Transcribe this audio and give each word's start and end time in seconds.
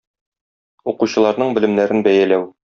Укучыларның 0.95 1.55
белемнәрен 1.59 2.05
бәяләү. 2.11 2.53